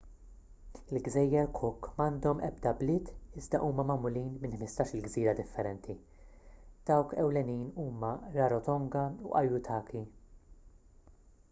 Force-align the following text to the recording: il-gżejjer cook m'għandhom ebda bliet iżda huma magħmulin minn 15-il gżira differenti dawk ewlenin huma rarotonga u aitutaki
il-gżejjer 0.99 1.49
cook 1.57 1.89
m'għandhom 1.99 2.41
ebda 2.47 2.71
bliet 2.79 3.11
iżda 3.41 3.59
huma 3.65 3.85
magħmulin 3.91 4.33
minn 4.47 4.57
15-il 4.63 5.05
gżira 5.09 5.37
differenti 5.41 5.97
dawk 6.91 7.15
ewlenin 7.27 7.63
huma 7.87 8.13
rarotonga 8.41 9.07
u 9.31 9.39
aitutaki 9.45 10.05